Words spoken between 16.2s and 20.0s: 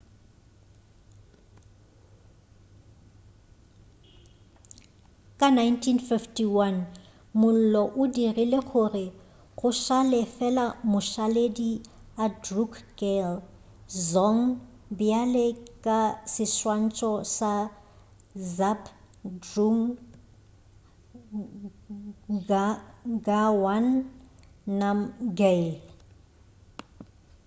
seswantšho sa zhabdrung